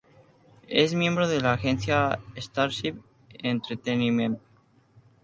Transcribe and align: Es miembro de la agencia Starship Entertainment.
Es 0.67 0.95
miembro 0.95 1.27
de 1.27 1.41
la 1.41 1.53
agencia 1.53 2.17
Starship 2.35 2.95
Entertainment. 3.43 4.39